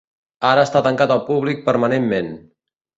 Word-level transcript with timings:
Ara 0.51 0.63
està 0.69 0.81
tancat 0.89 1.15
al 1.17 1.23
públic 1.29 1.63
permanentment. 1.71 2.37